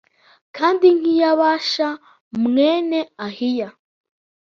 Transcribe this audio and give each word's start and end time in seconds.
kandi 0.55 0.85
nk’iya 0.97 1.31
Bāsha 1.39 1.87
mwene 2.41 2.99
Ahiya 3.25 3.69